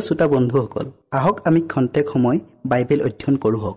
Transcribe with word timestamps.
প্ৰিয় 0.00 0.08
শ্ৰোতা 0.08 0.26
বন্ধুসকল 0.34 0.86
আহক 1.18 1.36
আমি 1.48 1.60
খন্তেক 1.72 2.06
সময় 2.12 2.38
বাইবেল 2.70 3.00
অধ্যয়ন 3.06 3.36
কৰোঁ 3.42 3.60
হওক। 3.64 3.76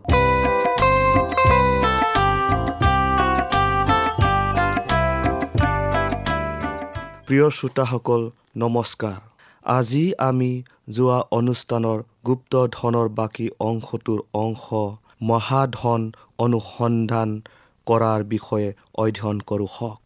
প্ৰিয় 7.26 7.48
শ্ৰোতাসকল 7.58 8.22
নমস্কাৰ। 8.64 9.20
আজি 9.78 10.06
আমি 10.30 10.52
যোৱা 10.96 11.20
অনুষ্ঠানৰ 11.40 12.00
গুপ্ত 12.28 12.54
ধনৰ 12.78 13.08
বাকী 13.20 13.48
অংশটোৰ 13.70 14.20
অংশ 14.44 14.66
মহাধন 15.30 16.02
অনুসন্ধান 16.46 17.30
কৰাৰ 17.88 18.20
বিষয়ে 18.34 18.70
অধ্যয়ন 19.04 19.38
কৰোঁ 19.50 19.70
হওক। 19.76 20.00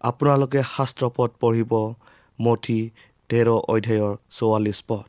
আপোনালোকে 0.00 0.60
শাস্ত্ৰপদ 0.74 1.30
পঢ়িব 1.40 1.72
মঠি 2.38 2.80
তেৰ 3.30 3.48
অধ্যায়ৰ 3.72 4.12
চৌৱাল্লিছ 4.36 4.80
পদ। 4.88 5.04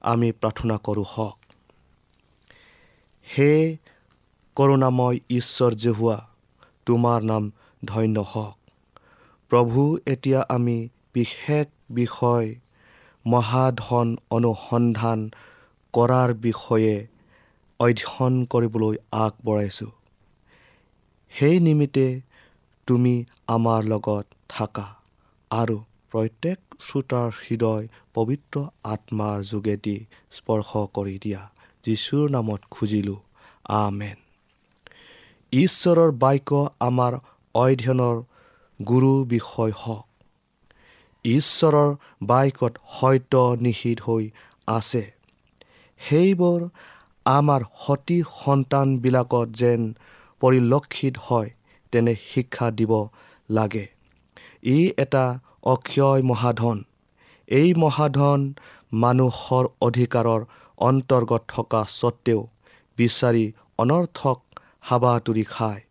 আমি 0.00 0.32
প্ৰাৰ্থনা 0.32 0.76
কৰোঁ 0.76 1.04
হওক। 1.08 1.38
হে 3.38 3.76
কৰোণাময় 4.56 5.18
ঈশ্বৰ 5.30 5.74
জেহুৱা 5.74 6.28
তোমাৰ 6.86 7.22
নাম 7.22 7.50
ধন্য 7.84 8.20
হওক। 8.20 8.56
প্ৰভু 9.50 9.98
এতিয়া 10.06 10.44
আমি 10.48 10.88
বিশেষ 11.14 11.66
বিষয় 11.90 12.54
মহাধন 13.26 14.16
অনুসন্ধান 14.30 15.30
কৰাৰ 15.92 16.34
বিষয়ে 16.34 17.06
অধ্যয়ন 17.80 18.44
কৰিবলৈ 18.44 18.96
আগবঢ়াইছোঁ। 19.12 19.90
সেই 21.30 21.60
নিমিত্তে 21.60 22.20
তুমি 22.86 23.24
আমাৰ 23.46 23.84
লগত 23.84 24.26
থাকা 24.48 24.94
আৰু 25.50 25.84
প্ৰত্যেক 26.10 26.58
শ্ৰোতাৰ 26.80 27.30
হৃদয় 27.40 27.88
পবিত্ৰ 28.14 28.60
আত্মাৰ 28.84 29.42
যোগেদি 29.42 29.96
স্পৰ্শ 30.30 30.70
কৰি 30.94 31.18
দিয়া। 31.22 31.42
যীশুৰ 31.84 32.30
নামত 32.30 32.60
খুজিলোঁ 32.70 33.20
আমেন। 33.68 34.16
ঈশ্বৰৰ 35.52 36.10
বাক্য 36.10 36.70
আমাৰ 36.80 37.12
অধ্যয়নৰ 37.54 38.16
গুৰু 38.80 39.24
বিষয় 39.24 39.72
হওক। 39.76 40.06
ঈশ্বৰৰ 41.24 41.90
বাক্যত 42.22 42.74
সত্য 43.00 43.56
নিহিত 43.60 43.98
হৈ 44.00 44.30
আছে। 44.66 45.12
সেইবোৰ 46.00 46.68
আমাৰ 47.24 47.60
সতি 47.86 48.22
সন্তানবিলাকত 48.44 49.48
যেন 49.52 49.94
পৰিলক্ষিত 50.40 51.14
হয় 51.22 51.50
তেনে 51.92 52.14
শিক্ষা 52.28 52.70
দিব 52.70 52.92
লাগে। 53.50 53.86
ই 54.62 54.92
এটা 54.98 55.24
অক্ষয় 55.62 56.22
মহাধন। 56.22 56.84
এই 57.48 57.74
মহাধন 57.74 58.54
মানুহৰ 58.92 59.64
অধিকাৰৰ 59.80 60.44
অন্তৰ্গত 60.78 61.42
থকা 61.48 61.84
স্বত্তেও 61.84 62.48
বিচাৰি 62.98 63.52
অনৰ্থক 63.78 64.38
হাবাতুৰি 64.80 65.44
খায়। 65.44 65.82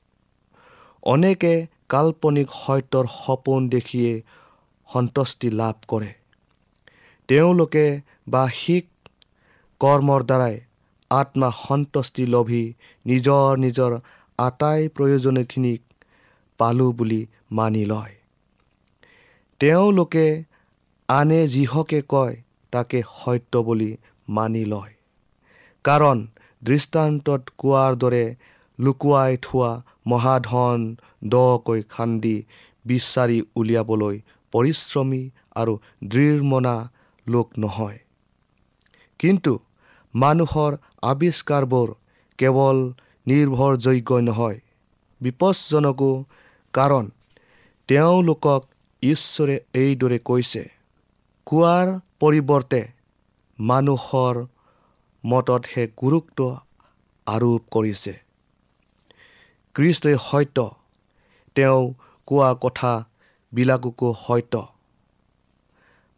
অনেকে 1.03 1.67
কাল্পনিক 1.89 2.47
সত্যৰ 2.47 3.05
সপোন 3.25 3.69
দেখিয়ে 3.69 4.21
সন্তুষ্টি 4.93 5.49
লাভ 5.49 5.75
কৰে। 5.87 6.13
তেওঁলোকে 7.27 8.01
বাহিক 8.27 8.85
কৰ্মৰ 9.81 10.23
দ্বাৰাই 10.23 10.59
আত্মা 11.11 11.51
সন্তুষ্টি 11.67 12.25
লভি 12.25 12.73
নিজৰ 13.05 13.57
নিজৰ 13.57 13.91
আটাই 14.39 14.87
প্ৰয়োজনীয়খিনিক 14.87 15.81
পালোঁ 16.57 16.93
বুলি 16.93 17.27
মানি 17.51 17.85
লয়। 17.85 18.18
তেওঁলোকে 19.61 20.27
আনে 21.09 21.41
যিহকে 21.47 21.99
কয় 22.09 22.35
তাকে 22.73 22.99
সত্য 23.15 23.53
বুলি 23.63 23.91
মানি 24.27 24.63
লয়। 24.65 24.93
কাৰণ 25.85 26.17
দৃষ্টান্তত 26.61 27.41
কোৱাৰ 27.57 27.91
দৰে 27.95 28.25
লুকুৱাই 28.79 29.31
থোৱা 29.41 29.71
মহাধন 30.05 30.79
দকৈ 31.33 31.81
খান্দি 31.89 32.37
বিচাৰি 32.85 33.39
উলিয়াবলৈ 33.55 34.15
পৰিশ্ৰমী 34.53 35.23
আৰু 35.55 35.73
দৃঢ়মনা 36.03 36.75
লোক 37.27 37.47
নহয়। 37.57 37.99
কিন্তু 39.19 39.53
মানুহৰ 40.13 40.71
আৱিষ্কাৰবোৰ 41.03 41.89
কেৱল 42.39 42.77
নিৰ্ভৰযোগ্য 43.27 44.11
নহয় 44.21 44.57
বিপদজনকো 45.21 46.11
কাৰণ 46.73 47.05
তেওঁলোকক 47.89 48.61
ঈশ্বৰে 49.03 49.55
এইদৰে 49.73 50.17
কৈছে 50.19 50.63
কোৱাৰ 51.47 51.87
পৰিৱৰ্তে 52.19 52.81
মানুহৰ 53.59 54.39
মততহে 55.23 55.83
গুৰুত্ব 55.97 56.39
আৰোপ 57.27 57.61
কৰিছে। 57.71 58.13
কৃষ্টই 59.75 60.17
সত্য 60.21 60.57
তেওঁ 61.55 61.81
কোৱা 62.27 62.49
কথাবিলাককো 62.63 64.09
সত্য 64.27 64.53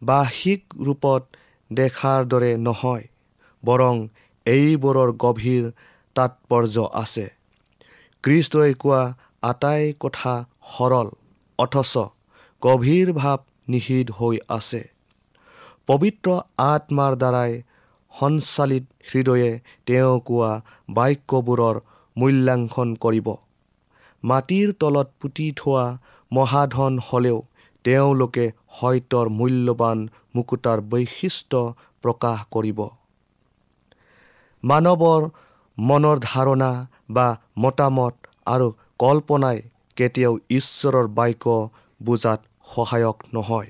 বাহিক 0.01 0.61
ৰূপত 0.79 1.21
দেখাৰ 1.71 2.19
দৰে 2.25 2.51
নহয় 2.57 3.03
বৰং 3.63 3.95
এইবোৰৰ 4.45 5.09
গভীৰ 5.17 5.63
তাৎপৰ্য 6.15 6.75
আছে। 6.93 7.25
কৃষ্টই 8.23 8.73
কোৱা 8.73 9.01
আটাই 9.43 9.83
কথা 9.99 10.33
সৰল 10.71 11.07
অথচ 11.59 11.93
গভীৰ 12.61 13.07
ভাৱ 13.13 13.39
নিহিত 13.67 14.07
হৈ 14.11 14.35
আছে। 14.49 14.81
পবিত্ৰ 15.87 16.29
আত্মাৰ 16.63 17.13
দ্বাৰাই 17.15 17.51
সঞ্চালিত 18.11 18.85
হৃদয়ে 19.11 19.51
তেওঁ 19.85 20.15
কোৱা 20.27 20.51
বাক্যবোৰৰ 20.89 21.75
মূল্যাংকন 22.15 22.89
কৰিব। 22.95 23.27
মাটিৰ 24.23 24.73
তলত 24.79 25.07
পুতি 25.21 25.47
থোৱা 25.51 25.85
মহাধন 26.31 26.99
হ'লেও 27.07 27.39
তেওঁলোকে 27.85 28.45
সত্যৰ 28.79 29.27
মূল্যৱান 29.39 29.99
মুকুতাৰ 30.35 30.79
বৈশিষ্ট্য 30.91 31.61
প্ৰকাশ 32.03 32.37
কৰিব। 32.51 32.79
মানৱৰ 34.63 35.21
মনৰ 35.77 36.17
ধাৰণা 36.23 36.71
বা 37.09 37.27
মতামত 37.57 38.13
আৰু 38.45 38.67
কল্পনাই 38.99 39.57
কেতিয়াও 39.97 40.33
ঈশ্বৰৰ 40.49 41.07
বাক্য 41.17 41.45
বুজাত 42.01 42.41
সহায়ক 42.73 43.17
নহয়। 43.33 43.69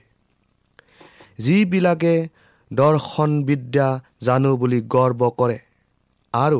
যিবিলাকে 1.39 2.15
দৰ্শনবিদ্যা 2.71 3.87
জানো 4.25 4.51
বুলি 4.57 4.79
গৰ্ব 4.95 5.21
কৰে 5.39 5.57
আৰু 6.33 6.59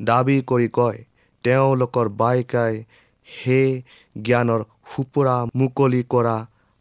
দাবী 0.00 0.38
কৰি 0.50 0.68
কয় 0.78 0.98
তেওঁলোকৰ 1.44 2.06
বাক্যাই 2.20 2.74
সেই 3.26 3.68
জ্ঞানৰ 4.16 4.62
সুপুৰা 4.90 5.36
মুকলি 5.54 6.02
কৰা 6.12 6.36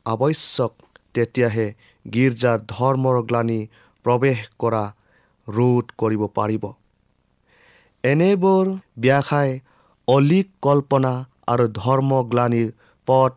আৱশ্যক 0.06 0.74
তেতিয়াহে 1.14 1.68
গীৰ্জাৰ 2.06 2.58
ধৰ্মৰ 2.70 3.18
গ্লানি 3.30 3.60
প্ৰৱেশ 4.06 4.40
কৰা 4.60 4.84
ৰোধ 5.48 5.86
কৰিব 5.98 6.24
পাৰিব। 6.38 6.64
এনেবোৰ 8.04 8.66
ব্যাখ্যাই 9.00 9.50
অলিক 10.08 10.48
কল্পনা 10.62 11.14
আৰু 11.48 11.66
ধৰ্মগ্লানিৰ 11.76 12.70
পথ 13.08 13.34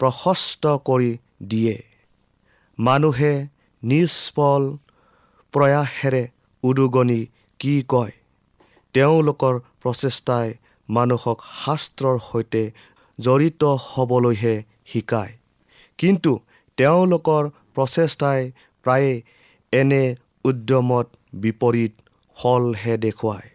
প্ৰশস্ত 0.00 0.66
কৰি 0.84 1.10
দিয়ে। 1.42 1.76
মানুহে 2.78 3.32
নিষ্ফল 3.82 4.64
প্ৰয়াসেৰে 5.52 6.22
উদগনি 6.62 7.20
কি 7.60 7.74
কয়? 7.88 8.12
তেওঁলোকৰ 8.94 9.60
প্ৰচেষ্টাই 9.82 10.54
মানুহক 10.88 11.38
শাস্ত্ৰৰ 11.64 12.18
সৈতে 12.18 12.62
জড়িত 13.18 13.64
হ'বলৈহে 13.64 14.54
শিকায়। 14.86 15.32
কিন্তু 15.98 16.32
তেওঁলোকৰ 16.78 17.50
প্ৰচেষ্টাই 17.74 18.52
প্ৰায়ে 18.84 19.12
এনে 19.72 20.04
উদ্যমত 20.44 21.06
বিপৰীত 21.34 21.92
ফলহে 22.36 22.94
দেখুৱায়। 22.96 23.48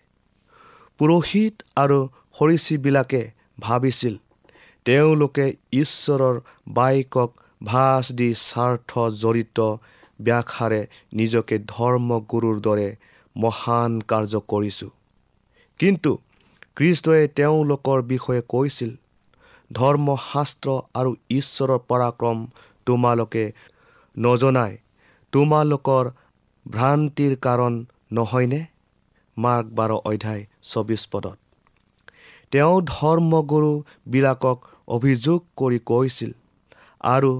পুৰোহিত 0.97 1.55
আৰু 1.75 1.99
সৰীচীবিলাকে 2.39 3.21
ভাবিছিল 3.59 4.15
তেওঁলোকে 4.85 5.45
ঈশ্বৰৰ 5.73 6.35
বাক্যক 6.67 7.29
ভাজ 7.63 8.05
দি 8.11 8.29
স্বাৰ্থ 8.49 8.91
জড়িত 9.21 9.59
ব্যাখ্যাৰে 10.19 10.81
নিজকে 11.13 11.55
ধৰ্মগুৰুৰ 11.67 12.57
দৰে 12.61 12.89
মহান 13.35 13.91
কাৰ্য 14.01 14.33
কৰিছোঁ। 14.51 14.91
কিন্তু 15.79 16.11
কৃষ্টই 16.75 17.23
তেওঁলোকৰ 17.37 17.99
বিষয়ে 18.11 18.41
কৈছিল 18.49 18.91
ধৰ্মশাস্ত্ৰ 19.71 20.69
আৰু 20.95 21.11
ঈশ্বৰৰ 21.29 21.79
পৰাক্ৰম 21.89 22.37
তোমালোকে 22.85 23.43
নজনাই 24.17 24.73
তোমালোকৰ 25.33 26.05
ভ্ৰান্তিৰ 26.65 27.33
কাৰণ 27.37 27.73
নহয়নে? 28.11 28.61
মাৰ্ক 29.37 29.67
বাৰ 29.77 29.91
অধ্যায় 29.91 30.43
চৌবিছ 30.61 31.01
পদত। 31.11 31.37
তেওঁ 32.51 32.75
ধৰ্মগুৰুবিলাকক 32.87 34.57
অভিযোগ 34.87 35.39
কৰি 35.57 35.79
কৈছিল 35.85 36.31
আৰু 37.09 37.31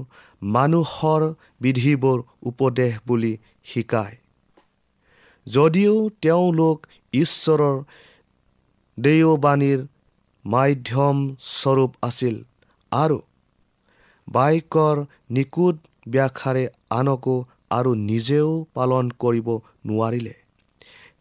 মানুহৰ 0.42 1.22
বিধিবোৰ 1.60 2.18
উপদেশ 2.50 2.92
বুলি 3.06 3.32
শিকায়। 3.64 4.16
যদিও 5.46 5.94
তেওঁলোক 6.22 6.78
ঈশ্বৰৰ 7.12 7.76
দেওবাণীৰ 8.98 9.80
মাধ্যম 10.44 11.16
স্বৰূপ 11.50 11.90
আছিল 12.02 12.36
আৰু 12.92 13.18
বাক্যৰ 14.28 14.96
নিকুট 15.30 15.76
ব্যাখ্যাৰে 16.08 16.64
আনকো 16.90 17.36
আৰু 17.70 17.90
নিজেও 18.02 18.50
পালন 18.74 19.04
কৰিব 19.18 19.48
নোৱাৰিলে 19.86 20.34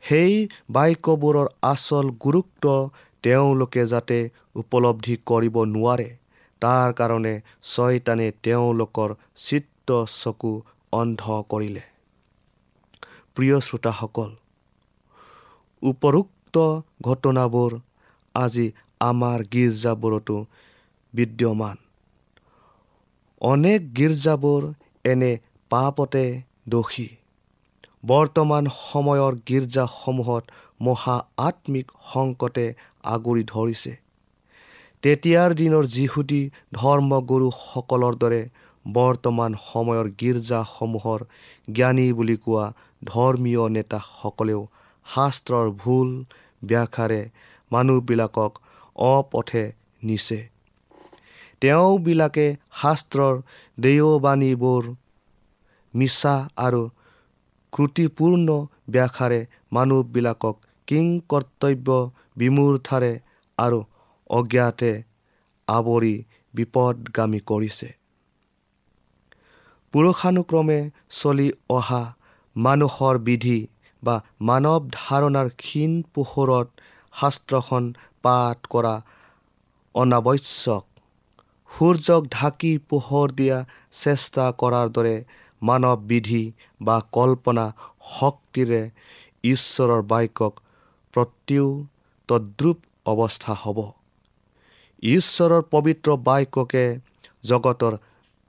সেই 0.04 0.34
বাক্যবোৰৰ 0.70 1.48
আচল 1.70 2.06
গুৰুত্ব 2.20 2.66
তেওঁলোকে 3.26 3.84
যাতে 3.88 4.18
উপলব্ধি 4.56 5.16
কৰিব 5.30 5.56
নোৱাৰে 5.70 6.10
তাৰ 6.62 6.94
কাৰণে 7.00 7.34
ছয়তানে 7.64 8.28
তেওঁলোকৰ 8.44 9.10
চিত্ত 9.46 9.98
চকু 10.14 10.54
অন্ধ 10.94 11.24
কৰিলে। 11.52 11.84
প্ৰিয় 13.36 13.58
শ্ৰোতাসকল 13.60 14.30
উপৰোক্ত 15.82 16.56
ঘটনাবোৰ 17.02 17.72
আজি 18.36 18.68
আমাৰ 19.02 19.40
গীৰ্জাবোৰতো 19.54 20.38
বিদ্যমান। 21.14 21.78
অনেক 23.42 23.80
গীৰ্জাবোৰ 23.98 24.62
এনে 25.06 25.32
পাপতে 25.72 26.26
দোষী। 26.70 27.08
বৰ্তমান 28.06 28.64
সময়ৰ 28.80 29.34
গীৰ্জাসমূহত 29.48 30.44
মহা 30.82 31.18
আত্মিক 31.38 31.88
সংকটে 32.14 32.66
আগুৰি 33.14 33.44
ধৰিছে। 33.54 33.94
তেতিয়াৰ 35.04 35.52
দিনৰ 35.60 35.86
যিহুদী 35.96 36.42
ধৰ্মগুৰুসকলৰ 36.74 38.14
দৰে 38.24 38.42
বৰ্তমান 38.86 39.52
সময়ৰ 39.64 40.06
গীৰ্জাসমূহৰ 40.20 41.20
জ্ঞানী 41.68 42.08
বুলি 42.14 42.38
কোৱা 42.44 42.66
ধৰ্মীয় 43.04 43.64
নেতাসকলেও 43.76 44.62
শাস্ত্ৰৰ 45.06 45.68
ভুল 45.82 46.10
ব্যাখ্যাৰে 46.62 47.22
মানুহবিলাকক 47.72 48.52
অপথে 48.96 49.64
নিছে। 50.04 50.40
তেওঁবিলাকে 51.62 52.48
শাস্ত্ৰৰ 52.82 53.36
দেওবাণীবোৰ 53.78 54.84
মিছা 55.94 56.36
আৰু 56.66 56.82
ক্ৰুটিপূৰ্ণ 57.74 58.48
ব্যাখ্যাৰে 58.90 59.40
মানুহবিলাকক 59.72 60.56
কিং 60.88 61.06
কৰ্তব্য 61.30 61.88
বিমূৰ্থাৰে 62.38 63.14
আৰু 63.58 63.80
অজ্ঞাতে 64.30 64.92
আৱৰি 65.68 66.16
বিপদগামী 66.54 67.40
কৰিছে। 67.52 67.90
পুৰুষানুক্ৰমে 69.94 70.80
চলি 71.20 71.48
অহা 71.70 72.04
মানুহৰ 72.56 73.16
বিধি 73.28 73.60
বা 74.04 74.16
মানৱ 74.42 74.82
ধাৰণাৰ 74.96 75.48
ক্ষীণ 75.62 75.94
পোহৰত 76.14 76.68
শাস্ত্ৰখন 77.14 77.84
পাঠ 78.24 78.58
কৰা 78.70 78.94
অনাৱশ্যক। 79.96 80.84
সূৰ্যক 81.72 82.22
ঢাকি 82.32 82.72
পোহৰ 82.90 83.28
দিয়া 83.40 83.58
চেষ্টা 84.02 84.46
কৰাৰ 84.62 84.88
দৰে 84.90 85.16
মানৱ 85.62 85.98
বিধি 86.10 86.44
বা 86.82 86.98
কল্পনা 87.12 87.66
শক্তিৰে 88.12 88.82
ঈশ্বৰৰ 89.44 90.02
বাক্যক 90.12 90.54
প্ৰতিও 91.14 91.68
তদ্ৰুপ 92.28 92.78
অৱস্থা 93.06 93.54
হ'ব। 93.54 93.80
ঈশ্বৰৰ 95.04 95.62
পবিত্ৰ 95.72 96.10
বাক্যকে 96.28 96.86
জগতৰ 97.44 97.94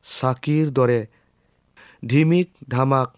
চাকিৰ 0.04 0.66
দৰে 0.70 1.00
ধিমিক 2.06 2.48
ধামাক 2.68 3.10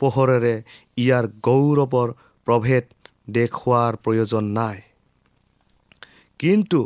পোহৰেৰে 0.00 0.54
ইয়াৰ 0.98 1.24
গৌৰৱৰ 1.46 2.08
প্ৰভেদ 2.46 2.84
দেখুওৱাৰ 3.30 3.92
প্ৰয়োজন 3.96 4.44
নাই। 4.58 4.78
কিন্তু 6.40 6.80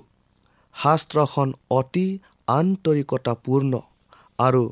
শাস্ত্ৰখন 0.74 1.48
অতি 1.70 2.06
আন্তৰিকতাপূৰ্ণ 2.48 3.72
আৰু 4.38 4.62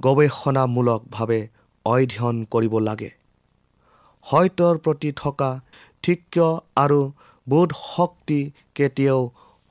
গৱেষণামূলকভাৱে 0.00 1.40
অধ্যয়ন 1.86 2.36
কৰিব 2.44 2.74
লাগে। 2.78 3.10
সত্যৰ 4.26 4.74
প্ৰতি 4.78 5.10
থকা 5.12 5.50
ঠিক্য 6.04 6.36
আৰু 6.76 7.00
বোধ 7.46 7.70
শক্তি 7.86 8.40
কেতিয়াও 8.74 9.20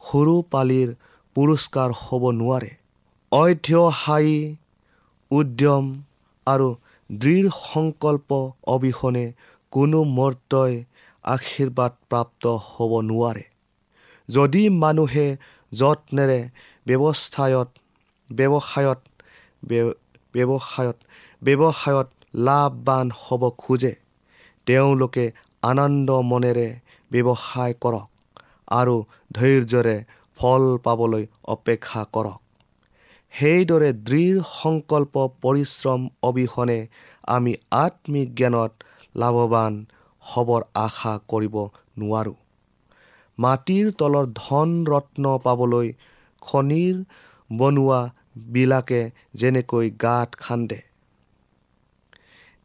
সৰু 0.02 0.36
পালিৰ 0.54 0.90
পুৰস্কাৰ 1.36 1.90
হ'ব 2.04 2.24
নোৱাৰে। 2.40 2.72
অধ্যহায়ী 3.32 4.38
উদ্যম 5.32 5.86
আৰু 6.48 6.68
দৃঢ় 7.10 7.50
সংকল্প 7.66 8.30
অবিহনে 8.76 9.26
কোনো 9.74 10.00
মৰ্তই 10.18 10.74
আশীৰ্বাদ 11.26 11.92
প্ৰাপ্ত 12.10 12.44
হ'ব 12.68 12.92
নোৱাৰে। 13.10 13.44
যদি 14.30 14.64
মানুহে 14.84 15.28
যত্নেৰে 15.72 16.40
ব্যৱস্থায়ত 16.88 17.70
ব্যৱসায়ত 18.30 19.00
ব্যৱসায়ত 20.34 20.98
ব্যৱসায়ত 21.42 22.08
লাভৱান 22.48 23.08
হ'ব 23.22 23.42
খোজে 23.58 23.94
তেওঁলোকে 24.68 25.26
আনন্দ 25.62 26.10
মনেৰে 26.32 26.68
ব্যৱসায় 27.12 27.74
কৰক 27.84 28.08
আৰু 28.72 28.96
ধৈৰ্যৰে 29.32 29.98
ফল 30.40 30.64
পাবলৈ 30.84 31.24
অপেক্ষা 31.56 32.04
কৰক। 32.14 32.40
সেইদৰে 33.34 33.90
দৃঢ় 34.08 34.38
সংকল্প 34.54 35.16
পৰিশ্ৰম 35.42 36.02
অবিহনে 36.30 36.80
আমি 37.28 37.54
আত্মিক 37.78 38.30
জ্ঞানত 38.36 38.72
লাভৱান 39.16 39.74
হ'বৰ 40.24 40.62
আশা 40.78 41.14
কৰিব 41.32 41.56
নোৱাৰোঁ। 42.00 42.38
মাটিৰ 43.38 43.86
তলৰ 44.00 44.26
ধন 44.36 44.70
ৰত্ন 44.86 45.26
পাবলৈ 45.46 45.88
খনিৰ 46.42 46.96
বনোৱাবিলাকে 47.50 49.02
যেনেকৈ 49.34 49.88
গাঁত 50.04 50.30
খান্দে 50.40 50.80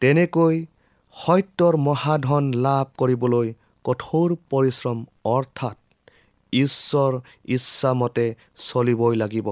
তেনেকৈ 0.02 0.56
সত্যৰ 1.14 1.74
মহাধন 1.84 2.44
লাভ 2.64 2.86
কৰিবলৈ 2.98 3.48
কঠোৰ 3.86 4.36
পৰিশ্ৰম 4.50 4.98
অৰ্থাৎ 5.24 5.76
ঈশ্বৰ 6.52 7.20
ইচ্ছামতে 7.44 8.26
চলিবই 8.56 9.16
লাগিব। 9.16 9.48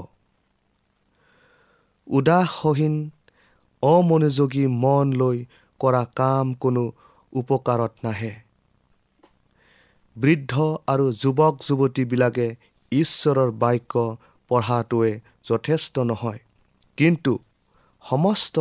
উদাসহীন 2.06 3.10
অমনোযোগী 3.82 4.66
মন 4.66 5.12
লৈ 5.12 5.38
কৰা 5.80 6.02
কাম 6.16 6.54
কোনো 6.54 6.92
উপকাৰত 7.32 7.92
নাহে। 8.04 8.32
বৃদ্ধ 10.16 10.52
আৰু 10.86 11.12
যুৱক 11.12 11.54
যুৱতীবিলাকে 11.68 12.46
ঈশ্বৰৰ 12.92 13.50
বাক্য 13.50 14.16
পঢ়াটোৱে 14.48 15.20
যথেষ্ট 15.44 15.98
নহয়। 15.98 16.38
কিন্তু 16.96 17.32
সমস্ত 18.02 18.56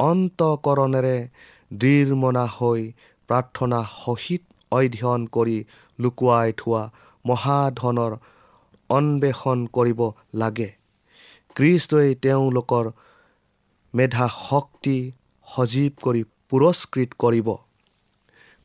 অন্তকৰণেৰে 0.00 1.16
দৃঢ়মনা 1.72 2.44
হৈ 2.46 2.92
প্ৰাৰ্থনা 3.28 3.80
সহিত 4.04 4.42
অধ্যয়ন 4.76 5.22
কৰি 5.36 5.58
লুকুৱাই 5.98 6.48
থোৱা 6.60 6.82
মহাধনৰ 7.24 8.12
অন্বেষণ 8.90 9.58
কৰিব 9.76 10.00
লাগে। 10.40 10.70
খ্ৰীষ্টই 11.56 12.08
তেওঁলোকৰ 12.24 12.84
মেধা 13.94 14.26
শক্তি 14.38 14.96
সজীৱ 15.48 15.92
কৰি 16.04 16.22
পুৰস্কৃত 16.50 17.10
কৰিব। 17.22 17.48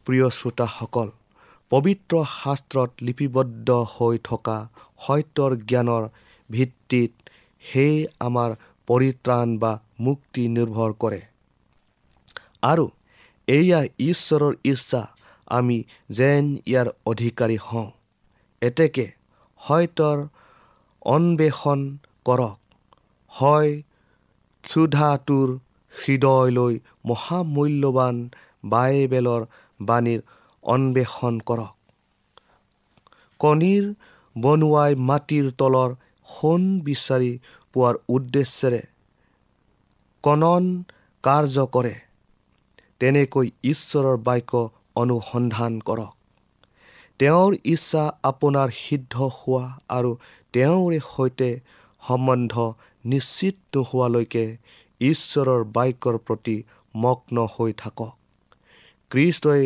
প্ৰিয় 0.05 0.27
শ্ৰোতাসকল 0.37 1.09
পবিত্ৰ 1.71 2.13
শাস্ত্ৰত 2.33 2.91
লিপিবদ্ধ 3.07 3.69
হৈ 3.93 4.15
থকা 4.29 4.57
সত্যৰ 5.05 5.51
জ্ঞানৰ 5.69 6.03
ভিত্তিত 6.49 7.11
সেই 7.63 7.95
আমাৰ 8.27 8.49
পৰিত্ৰাণ 8.87 9.47
বা 9.61 9.71
মুক্তি 10.05 10.43
নিৰ্ভৰ 10.55 10.91
কৰে। 11.01 11.21
আৰু 12.63 12.85
এয়া 13.47 13.79
ঈশ্বৰৰ 14.09 14.53
ইচ্ছা 14.73 15.01
আমি 15.48 15.84
যেন 16.10 16.58
ইয়াৰ 16.66 16.88
অধিকাৰী 17.06 17.58
হওঁ। 17.58 17.92
এতেকে 18.62 19.12
সত্যৰ 19.62 20.18
অন্বেষণ 21.01 21.98
কৰক। 22.25 22.58
হয় 23.32 23.72
ক্ষুধাটোৰ 24.63 25.50
হৃদয়লৈ 25.94 26.80
মহামূল্যৱান 27.06 28.30
বাইবেলৰ 28.63 29.46
বাণীৰ 29.82 30.22
অন্বেষণ 30.63 31.39
কৰক। 31.39 31.74
কণীৰ 33.39 33.86
বনোৱাই 34.36 34.96
মাটিৰ 34.96 35.51
তলৰ 35.51 35.96
সোণ 36.27 36.62
বিচাৰি 36.80 37.39
পোৱাৰ 37.74 37.96
উদ্দেশ্যেৰে 38.10 38.82
কণন 40.24 40.84
কাৰ্য 41.24 41.66
কৰে। 41.68 41.96
তেনেকৈ 43.00 43.48
ঈশ্বৰৰ 43.63 44.18
বাক্য 44.18 44.70
অনুসন্ধান 45.01 45.74
কৰক। 45.88 46.13
তেওঁৰ 47.20 47.51
ইচ্ছা 47.74 48.04
আপোনাৰ 48.30 48.70
সিদ্ধ 48.77 49.16
হোৱা 49.38 49.66
আৰু 49.98 50.12
তেওঁৰে 50.54 51.00
সৈতে 51.08 51.50
সম্বন্ধ 52.04 52.54
নিশ্চিত 53.06 53.56
নোহোৱালৈকে 53.74 54.46
ঈশ্বৰৰ 55.01 55.62
বাক্যৰ 55.75 56.16
প্ৰতি 56.27 56.56
মগ্ন 56.96 57.38
হৈ 57.56 57.72
থাকক। 57.82 58.12
খ্ৰীষ্টই 59.12 59.63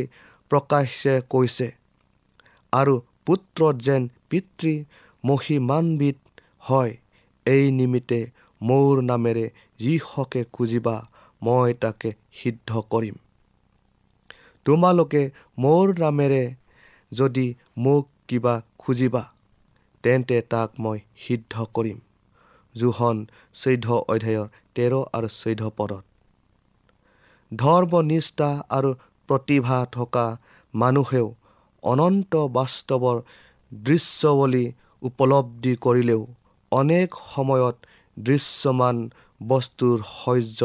প্ৰকাশে 0.52 1.16
কৈছে 1.30 1.68
আৰু 2.74 2.94
পুত্ৰত 3.26 3.76
যেন 3.88 4.02
পিতৃ 4.30 4.74
মহিমান্বিত 5.24 6.18
হয় 6.68 6.94
এই 7.46 7.64
নিমিত্তে 7.72 8.20
মোৰ 8.62 8.94
নামেৰে 9.02 9.46
যিহকে 9.80 10.42
খুজিবা 10.54 10.96
মই 11.42 11.70
তাকে 11.84 12.10
সিদ্ধ 12.40 12.70
কৰিম। 12.92 13.16
তোমালোকে 14.65 15.22
মোৰ 15.58 15.86
নামেৰে 16.00 16.44
যদি 17.12 17.48
মোক 17.77 18.06
কিবা 18.27 18.56
খুজিবা 18.77 19.24
তেন্তে 20.03 20.38
তাক 20.51 20.70
মই 20.84 21.00
সিদ্ধ 21.24 21.53
কৰিম। 21.75 21.98
জোহন 22.75 23.18
চৈধ্য 23.53 23.88
অধ্যায়ৰ 24.13 24.48
তেৰ 24.75 24.94
আৰু 25.18 25.27
চৈধ্য 25.34 25.72
পদত। 25.77 26.03
ধৰ্মনিষ্ঠা 27.51 28.50
আৰু 28.77 28.89
প্ৰতিভা 29.30 29.80
থকা 29.91 30.25
মানুহেও 30.74 31.27
অনন্ত 31.84 32.34
বাস্তৱৰ 32.58 33.18
দৃশ্যৱলী 33.72 34.65
উপলব্ধি 35.01 35.74
কৰিলেও 35.86 36.22
অনেক 36.72 37.10
সময়ত 37.27 37.75
দৃশ্যমান 38.18 38.98
বস্তুৰ 39.41 39.98
সহ্য 40.13 40.60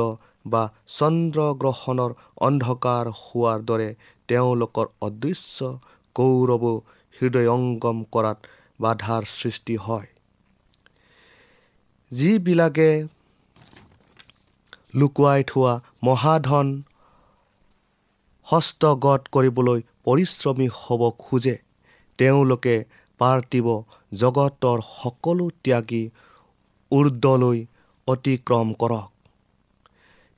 বা 0.46 0.62
চন্দ্ৰগ্ৰহণৰ 0.96 2.12
অন্ধকাৰ 2.40 3.06
হোৱাৰ 3.20 3.58
দৰে 3.62 3.88
তেওঁলোকৰ 4.28 4.86
অদৃশ্য 5.00 5.72
গৌৰৱো 6.16 6.72
হৃদয়ংগম 7.14 7.98
কৰাত 8.14 8.38
বাধাৰ 8.80 9.22
সৃষ্টি 9.32 9.76
হয়। 9.76 10.08
যিবিলাকে 12.12 12.90
লুকুৱাই 14.94 15.40
থোৱা 15.46 15.72
মহাধন 16.04 16.68
হস্তগত 18.46 19.22
কৰিবলৈ 19.28 19.80
পৰিশ্ৰমী 20.04 20.68
হ'ব 20.74 21.02
খোজে 21.18 21.56
তেওঁলোকে 22.18 22.76
পাৰ্থিৱ 23.20 23.66
জগতৰ 24.14 24.78
সকলো 24.92 25.46
ত্যাগী 25.64 26.04
ঊৰ্ধলৈ 26.90 27.58
অতিক্ৰম 28.08 28.68
কৰক। 28.80 29.15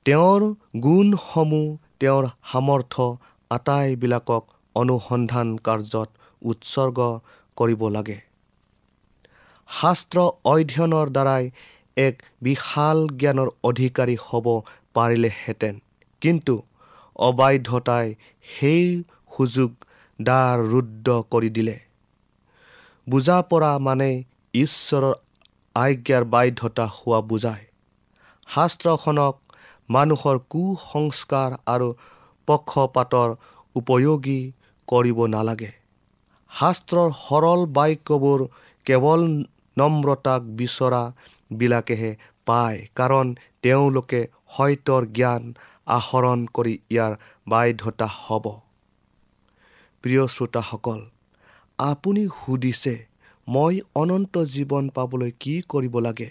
তেওঁৰ 0.09 0.43
গুণসমূহ 0.83 1.65
তেওঁৰ 1.99 2.25
সামৰ্থ্য 2.51 3.05
আটাইবিলাকক 3.51 4.43
অনুসন্ধান 4.75 5.47
কাৰ্যত 5.57 6.09
উৎসৰ্গ 6.41 6.99
কৰিব 7.57 7.81
লাগে। 7.87 8.15
শাস্ত্ৰ 9.69 10.17
অধ্যয়নৰ 10.43 11.07
দ্বাৰাই 11.09 11.43
এক 11.97 12.15
বিশাল 12.41 12.97
জ্ঞানৰ 13.07 13.49
অধিকাৰী 13.63 14.15
হ'ব 14.25 14.47
পাৰিলেহেঁতেন। 14.93 15.75
কিন্তু 16.21 16.55
অবাধ্যতাই 17.19 18.15
সেই 18.43 19.03
সুযোগ 19.37 19.71
দ্বাৰ 20.21 20.57
ৰুদ্ধ 20.67 21.07
কৰি 21.31 21.49
দিলে। 21.49 21.77
বুজা 23.07 23.37
পৰা 23.41 23.71
মানে 23.79 24.09
ঈশ্বৰৰ 24.53 25.13
আজ্ঞাৰ 25.75 26.23
বাধ্যতা 26.23 26.85
হোৱা 26.95 27.21
বুজায়। 27.21 27.65
শাস্ত্ৰখনক 28.47 29.35
মানুহৰ 29.89 30.37
কুসংস্কাৰ 30.51 31.51
আৰু 31.73 31.87
পক্ষপাতৰ 32.47 33.29
উপযোগী 33.75 34.41
কৰিব 34.87 35.19
নালাগে। 35.35 35.71
শাস্ত্ৰৰ 36.51 37.09
সৰল 37.25 37.61
বাক্যবোৰ 37.77 38.39
কেৱল 38.85 39.21
নম্ৰতাক 39.77 40.41
বিচৰাবিলাকেহে 40.59 42.11
পায় 42.47 42.79
কাৰণ 42.99 43.27
তেওঁলোকে 43.63 44.21
সত্যৰ 44.55 45.03
জ্ঞান 45.17 45.43
আহৰণ 45.97 46.39
কৰি 46.55 46.73
ইয়াৰ 46.89 47.13
বাধ্যতা 47.47 48.07
হ'ব। 48.23 48.45
প্ৰিয় 50.03 50.23
শ্ৰোতাসকল 50.35 50.99
আপুনি 51.79 52.23
সুধিছে 52.37 52.95
মই 53.47 53.75
অনন্ত 54.01 54.33
জীৱন 54.53 54.85
পাবলৈ 54.97 55.31
কি 55.41 55.53
কৰিব 55.71 55.95
লাগে? 56.07 56.29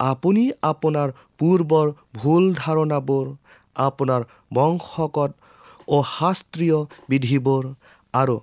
আপুনি 0.00 0.42
আপোনাৰ 0.66 1.10
পূৰ্বৰ 1.40 1.88
ভুল 2.14 2.44
ধাৰণাবোৰ 2.58 3.26
আপোনাৰ 3.76 4.22
বংশগত 4.54 5.32
অশাস্ত্ৰীয় 5.88 6.78
বিধিবোৰ 7.10 7.64
আৰু 8.14 8.36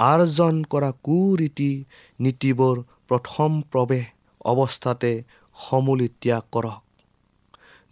আৰ্জন 0.00 0.62
কৰা 0.72 0.90
কুৰীতি 1.08 1.72
নীতিবোৰ 2.20 2.80
প্ৰথম 3.08 3.60
প্ৰৱেশ 3.72 4.06
অৱস্থাতে 4.44 5.12
সমূলি 5.56 6.08
ত্যাগ 6.22 6.44
কৰক। 6.52 6.80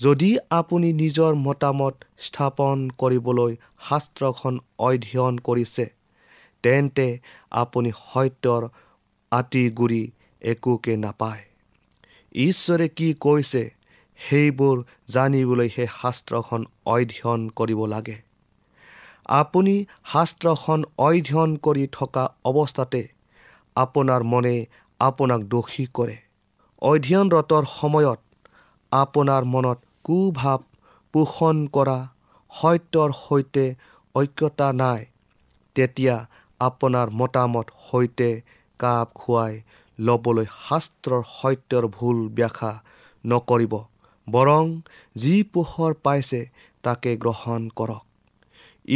যদি 0.00 0.30
আপুনি 0.50 0.88
নিজৰ 1.02 1.32
মতামত 1.46 1.94
স্থাপন 2.26 2.88
কৰিবলৈ 3.00 3.52
শাস্ত্ৰখন 3.88 4.54
অধ্যয়ন 4.88 5.34
কৰিছে 5.48 5.86
তেন্তে 6.64 7.06
আপুনি 7.62 7.90
সত্যৰ 8.00 8.62
আঁতিগুৰি 9.32 10.02
একোকে 10.42 10.94
নাপায়। 11.04 11.49
ঈশ্বৰে 12.34 12.88
কি 12.88 13.08
কৈছে 13.14 13.62
সেইবোৰ 14.18 14.76
জানিবলৈ 15.08 15.68
সেই 15.68 15.88
শাস্ত্ৰখন 15.92 16.60
অধ্যয়ন 16.86 17.40
কৰিব 17.56 17.80
লাগে। 17.86 18.16
আপুনি 19.32 19.74
শাস্ত্ৰখন 20.12 20.84
অধ্যয়ন 20.98 21.50
কৰি 21.56 21.84
থকা 21.92 22.24
অৱস্থাতে 22.44 23.02
আপোনাৰ 23.76 24.22
মনে 24.22 24.54
আপোনাক 25.00 25.40
দোষী 25.48 25.86
কৰে। 25.94 26.16
অধ্যয়নৰতৰ 26.82 27.64
সময়ত 27.72 28.20
আপোনাৰ 28.92 29.42
মনত 29.44 29.78
কুভাৱ 30.04 30.60
পোষণ 31.14 31.56
কৰা 31.66 31.98
সত্যৰ 32.50 33.10
সৈতে 33.12 33.64
ঐক্যতা 34.14 34.68
নাই। 34.72 35.00
তেতিয়া 35.76 36.16
আপোনাৰ 36.60 37.06
মতামত 37.10 37.66
সৈতে 37.90 38.30
কাপ 38.80 39.08
খুৱাই 39.14 39.54
ল'বলৈ 40.06 40.46
শাস্ত্ৰৰ 40.68 41.22
সত্যৰ 41.30 41.84
ভুল 41.96 42.18
ব্যাখ্যা 42.36 42.72
নকৰিব 43.24 43.74
বৰং 44.28 44.64
যি 45.16 45.36
পোহৰ 45.52 45.92
পাইছে 46.04 46.40
তাকে 46.84 47.10
গ্ৰহণ 47.22 47.68
কৰক। 47.78 48.02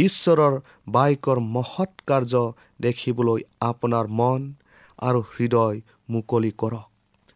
ঈশ্বৰৰ 0.03 0.53
বাক্যৰ 0.87 1.39
মহৎ 1.55 1.91
কাৰ্য 2.09 2.33
দেখিবলৈ 2.81 3.41
আপোনাৰ 3.61 4.05
মন 4.19 4.41
আৰু 4.99 5.19
হৃদয় 5.33 5.77
মুকলি 6.09 6.51
কৰক। 6.61 6.85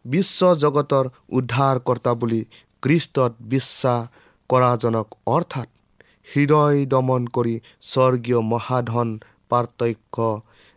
বিশ্ব 0.04 0.40
জগতৰ 0.62 1.04
উদ্ধাৰকৰ্তা 1.38 2.12
বুলি 2.20 2.40
কৃষ্টত 2.82 3.32
বিশ্বাস 3.52 4.02
কৰাজনক 4.50 5.08
অৰ্থাৎ 5.26 5.68
হৃদয় 6.30 6.78
দমন 6.86 7.22
কৰি 7.36 7.54
স্বৰ্গীয় 7.90 8.40
মহাধন 8.52 9.08
পাৰ্থক্য 9.50 10.16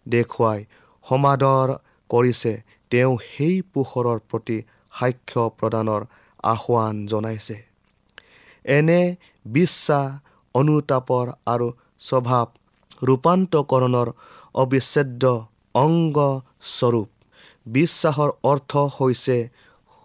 দেখুৱাই 0.06 0.60
সমাদৰ 1.06 1.68
কৰিছে 2.10 2.54
তেওঁ 2.94 3.14
সেই 3.28 3.56
পোহৰৰ 3.74 4.20
প্ৰতি 4.30 4.58
সাক্ষ্য 5.00 5.44
প্ৰদানৰ 5.60 6.02
আহ্বান 6.44 6.96
জনাইছে। 7.06 7.58
এনে 8.66 9.02
বিশ্বাস 9.46 10.10
অনুতাপৰ 10.56 11.26
আৰু 11.54 11.68
স্বভাৱ 12.00 12.48
ৰূপান্তকৰণৰ 13.08 14.10
অবিচ্ছেদ্য 14.56 15.24
অংগস্বৰূপ। 15.76 17.10
বিশ্বাসৰ 17.66 18.30
অৰ্থ 18.44 18.72
হৈছে 18.98 19.38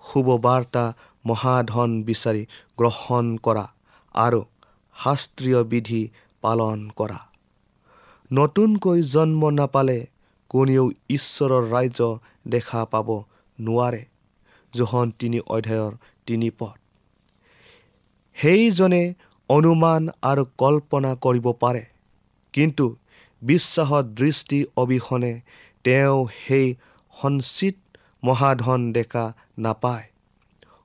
শুভবাৰ্তা 0.02 0.84
মহাধন 1.26 1.90
বিচাৰি 2.02 2.42
গ্ৰহণ 2.78 3.24
কৰা 3.36 3.66
আৰু 4.14 4.40
শাস্ত্ৰীয় 4.96 5.60
বিধি 5.64 6.02
পালন 6.40 6.78
কৰা। 6.96 7.18
নতুনকৈ 8.30 8.98
জন্ম 9.14 9.42
নাপালে 9.50 9.98
কোনেও 10.48 10.84
ঈশ্বৰৰ 11.08 11.62
ৰাজ্য 11.70 12.18
দেখা 12.48 12.84
পাব 12.84 13.08
নোৱাৰে 13.58 14.02
জোহন 14.74 15.10
তিনি 15.18 15.40
অধ্যায়ৰ 15.40 15.92
তিনি 16.26 16.50
পদ। 16.58 16.76
সেইজনে 18.36 19.14
অনুমান 19.48 20.08
আৰু 20.22 20.44
কল্পনা 20.58 21.14
কৰিব 21.14 21.46
পাৰে 21.52 21.84
কিন্তু 22.52 22.96
বিশ্বাসৰ 23.42 24.02
দৃষ্টি 24.02 24.58
অবিহনে 24.76 25.40
তেওঁ 25.84 26.26
সেই 26.46 26.74
সঞ্চিত 27.22 27.76
মহাধন 28.24 28.92
দেখা 28.92 29.24
নাপায়। 29.58 30.06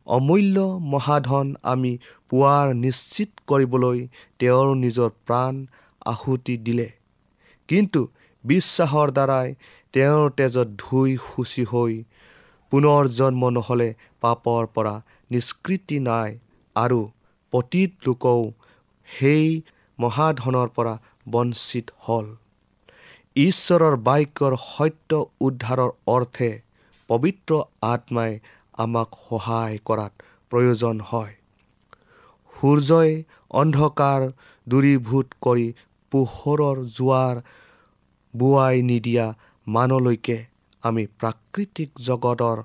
অমূল্য 0.08 0.58
মহাধন 0.82 1.56
আমি 1.64 1.98
পোৱাৰ 2.30 2.68
নিশ্চিত 2.76 3.30
কৰিবলৈ 3.48 4.08
তেওঁৰ 4.40 4.76
নিজৰ 4.76 5.10
প্ৰাণ 5.28 5.66
আহুতি 6.06 6.58
দিলে। 6.58 6.90
কিন্তু 7.68 8.02
বিশ্বাসৰ 8.46 9.12
দ্বাৰাই 9.12 9.48
তেওঁৰ 9.94 10.30
তেজত 10.38 10.70
ধুই 10.78 11.10
সুচি 11.26 11.64
হৈ 11.64 11.94
পুনৰ 12.72 13.04
জন্ম 13.18 13.50
নহ'লে 13.50 13.90
পাপৰ 14.22 14.62
পৰা 14.76 14.96
নিষ্কৃতি 15.32 15.98
নাই 16.00 16.30
আৰু 16.76 17.00
পতীত 17.54 17.92
লোকও 18.06 18.42
সেই 19.08 19.46
মহাধনৰ 20.00 20.68
পৰা 20.76 20.94
বঞ্চিত 21.30 21.88
হ'ল। 22.00 22.28
ঈশ্বৰৰ 23.36 23.96
বাক্যৰ 24.08 24.54
সত্য 24.66 25.12
উদ্ধাৰৰ 25.42 25.92
অৰ্থে 26.08 26.52
পবিত্ৰ 27.10 27.52
আত্মাই 27.82 28.32
আমাক 28.78 29.10
সহায় 29.30 29.78
কৰাত 29.86 30.14
প্ৰয়োজন 30.52 30.96
হয়। 31.12 31.34
সূৰ্যই 32.54 33.12
অন্ধকাৰ 33.52 34.22
দূৰীভূত 34.68 35.28
কৰি 35.42 35.68
পোহৰৰ 36.12 36.78
জোৱাৰ 36.98 37.36
বোৱাই 38.34 38.76
নিদিয়া 38.90 39.26
মানলৈকে 39.68 40.38
আমি 40.84 41.04
প্ৰাকৃতিক 41.20 41.90
জগতৰ 42.08 42.58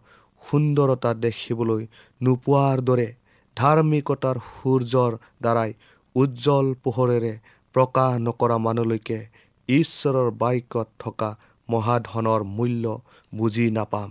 সুন্দৰতা 0.42 1.10
দেখিবলৈ 1.24 1.82
নোপোৱাৰ 2.20 2.78
দৰে 2.88 3.08
ধাৰ্মিকতাৰ 3.56 4.36
সূৰ্যৰ 4.48 5.12
দ্বাৰাই 5.42 5.70
উজ্জ্বল 6.16 6.66
পোহৰেৰে 6.84 7.32
প্ৰকাশ 7.74 8.12
নকৰা 8.26 8.56
মানুহলৈকে 8.66 9.18
ঈশ্বৰৰ 9.68 10.28
বাক্যত 10.42 10.88
থকা 10.98 11.30
মহাধনৰ 11.68 12.40
মূল্য 12.56 12.84
বুজি 13.32 13.66
নাপাম। 13.70 14.10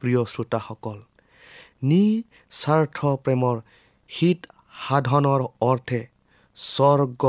প্ৰিয় 0.00 0.22
শ্ৰোতাসকল 0.32 0.98
নিস্বাৰ্থ 1.90 2.98
প্ৰেমৰ 3.24 3.56
হিত 4.10 4.40
সাধনৰ 4.80 5.40
অৰ্থে 5.60 6.00
স্বৰ্গ 6.56 7.22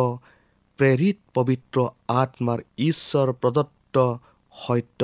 প্ৰেৰিত 0.80 1.18
পবিত্ৰ 1.36 1.78
আত্মাৰ 2.22 2.60
ঈশ্বৰ 2.88 3.28
প্ৰদত্ত 3.42 3.96
সত্য। 4.54 5.02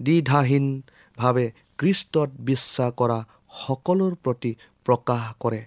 দ্বিধাহীনভাৱে 0.00 1.46
খ্ৰীষ্টত 1.78 2.30
বিশ্বাস 2.48 2.90
কৰা 3.00 3.18
সকলোৰ 3.60 4.12
প্ৰতি 4.24 4.52
প্ৰকাশ 4.86 5.24
কৰে। 5.42 5.62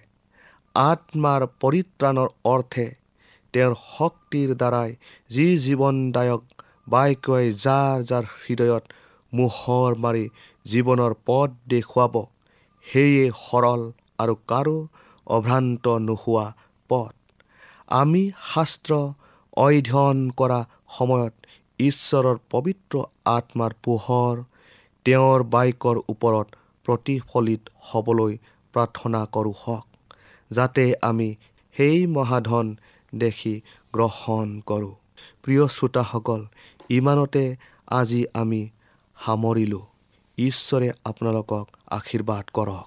আত্মাৰ 0.74 1.42
পৰিত্ৰাণৰ 1.62 2.28
অৰ্থে 2.44 2.86
তেওঁৰ 3.54 3.74
শক্তিৰ 3.86 4.48
দ্বাৰাই 4.60 4.90
যি 5.30 5.46
জীৱনদায়ক 5.64 6.42
বাক্যই 6.88 7.46
যাৰ 7.64 7.96
যাৰ 8.10 8.24
হৃদয়ত 8.42 8.84
মোহৰ 9.32 9.90
মাৰি 10.04 10.24
জীৱনৰ 10.66 11.12
পথ 11.26 11.48
দেখুৱাব 11.68 12.14
সেয়ে 12.86 13.24
সৰল 13.40 13.82
আৰু 14.18 14.34
কাৰো 14.50 14.76
অভ্ৰান্ত 15.26 15.84
নোহোৱা 16.06 16.46
পথ। 16.90 17.14
আমি 18.00 18.22
শাস্ত্ৰ 18.54 18.94
অধ্যয়ন 19.56 20.30
কৰা 20.30 20.60
সময়ত 20.98 21.34
ঈশ্বৰৰ 21.78 22.36
পবিত্ৰ 22.50 22.98
আত্মাৰ 23.24 23.72
পোহৰ 23.82 24.44
তেওঁৰ 25.04 25.42
বাক্যৰ 25.42 25.96
ওপৰত 26.08 26.46
প্ৰতিফলিত 26.84 27.62
হ'বলৈ 27.80 28.38
প্ৰাৰ্থনা 28.74 29.20
কৰোঁ 29.32 29.54
হওক 29.62 29.86
যাতে 30.50 30.94
আমি 31.02 31.34
সেই 31.76 32.06
মহাধন 32.06 32.76
দেখি 33.14 33.60
গ্ৰহণ 33.92 34.60
কৰোঁ। 34.60 34.94
প্ৰিয় 35.42 35.68
শ্ৰোতাসকল 35.68 36.46
ইমানতে 36.88 37.56
আজি 37.88 38.24
আমি 38.34 38.68
সামৰিলোঁ। 39.26 39.84
ঈশ্বৰে 40.38 40.92
আপোনালোকক 41.04 41.66
আশীৰ্বাদ 41.86 42.44
কৰক। 42.54 42.86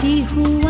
Tijuana. 0.00 0.69